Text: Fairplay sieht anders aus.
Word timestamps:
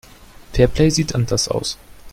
Fairplay 0.51 0.89
sieht 0.89 1.13
anders 1.13 1.47
aus. 1.47 1.77